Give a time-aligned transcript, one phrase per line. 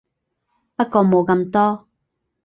[0.75, 1.87] 不過冇咁多